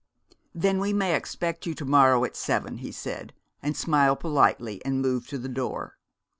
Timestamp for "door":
5.47-5.99